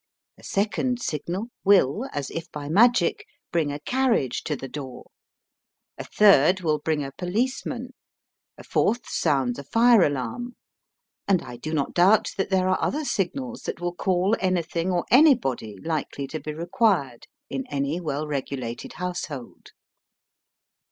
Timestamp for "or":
14.89-15.05